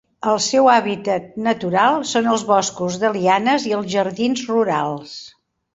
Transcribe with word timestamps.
El 0.29 0.37
seu 0.45 0.69
hàbitat 0.75 1.27
natural 1.49 1.99
són 2.13 2.31
els 2.33 2.47
boscos 2.49 2.99
de 3.05 3.15
lianes 3.19 3.69
i 3.73 3.79
els 3.83 3.95
jardins 3.99 4.45
rurals. 4.55 5.19